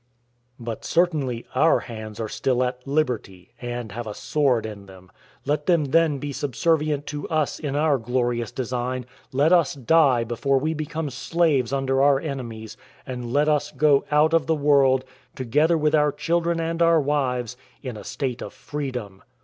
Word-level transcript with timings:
But 0.59 0.83
certainly 0.83 1.45
our 1.53 1.81
hands 1.81 2.19
are 2.19 2.27
still 2.27 2.63
at 2.63 2.87
liberty, 2.87 3.53
and 3.61 3.91
have 3.91 4.07
a 4.07 4.15
sword 4.15 4.65
in 4.65 4.87
them; 4.87 5.11
let 5.45 5.67
them 5.67 5.85
then 5.91 6.17
be 6.17 6.33
subservient 6.33 7.05
to 7.05 7.29
us 7.29 7.59
in 7.59 7.75
our 7.75 7.99
glorious 7.99 8.51
design; 8.51 9.05
let 9.31 9.53
us 9.53 9.75
die 9.75 10.23
before 10.23 10.57
we 10.57 10.73
become 10.73 11.11
slaves 11.11 11.71
under 11.71 12.01
our 12.01 12.19
enemies, 12.19 12.77
and 13.05 13.31
let 13.31 13.47
us 13.47 13.69
go 13.71 14.03
out 14.09 14.33
of 14.33 14.47
the 14.47 14.55
world, 14.55 15.05
together 15.35 15.77
with 15.77 15.93
our 15.93 16.11
children 16.11 16.59
and 16.59 16.81
our 16.81 16.99
wives, 16.99 17.55
in 17.83 17.95
a 17.95 18.03
state 18.03 18.41
of 18.41 18.53
freedom. 18.53 19.21